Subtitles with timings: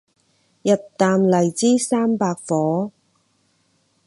[0.63, 2.91] 日啖荔枝三百顆